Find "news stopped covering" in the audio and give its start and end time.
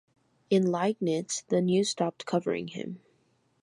1.61-2.69